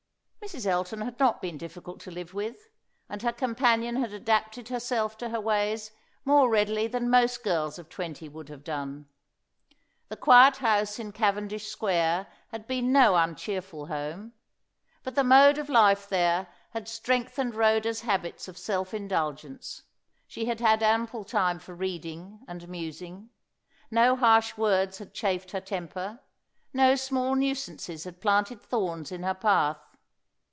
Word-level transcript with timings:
Mrs. 0.43 0.65
Elton 0.65 1.01
had 1.01 1.19
not 1.19 1.39
been 1.39 1.55
difficult 1.55 1.99
to 1.99 2.09
live 2.09 2.33
with; 2.33 2.69
and 3.07 3.21
her 3.21 3.31
companion 3.31 3.97
had 3.97 4.11
adapted 4.11 4.69
herself 4.69 5.15
to 5.19 5.29
her 5.29 5.39
ways 5.39 5.91
more 6.25 6.49
readily 6.49 6.87
than 6.87 7.11
most 7.11 7.43
girls 7.43 7.77
of 7.77 7.89
twenty 7.89 8.27
would 8.27 8.49
have 8.49 8.63
done. 8.63 9.07
The 10.09 10.17
quiet 10.17 10.57
house 10.57 10.97
in 10.97 11.11
Cavendish 11.11 11.67
Square 11.67 12.25
had 12.47 12.65
been 12.65 12.91
no 12.91 13.13
uncheerful 13.15 13.85
home. 13.85 14.33
But 15.03 15.13
the 15.13 15.23
mode 15.23 15.59
of 15.59 15.69
life 15.69 16.09
there 16.09 16.47
had 16.71 16.89
strengthened 16.89 17.53
Rhoda's 17.53 18.01
habits 18.01 18.47
of 18.47 18.57
self 18.57 18.95
indulgence. 18.95 19.83
She 20.27 20.45
had 20.45 20.59
had 20.59 20.81
ample 20.81 21.23
time 21.23 21.59
for 21.59 21.75
reading 21.75 22.39
and 22.47 22.67
musing. 22.67 23.29
No 23.91 24.15
harsh 24.15 24.57
words 24.57 24.97
had 24.97 25.13
chafed 25.13 25.51
her 25.51 25.61
temper, 25.61 26.19
no 26.73 26.95
small 26.95 27.35
nuisances 27.35 28.05
had 28.05 28.19
planted 28.19 28.63
thorns 28.63 29.11
in 29.11 29.21
her 29.21 29.35
path. 29.35 29.77